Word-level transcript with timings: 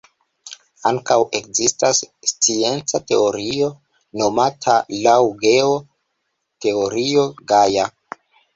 Ankaŭ 0.91 1.17
ekzistas 1.39 1.99
scienca 2.31 3.01
teorio 3.11 3.69
nomata 4.23 4.79
laŭ 5.05 5.21
Geo, 5.47 5.79
Teorio 6.67 7.31
Gaja. 7.53 7.89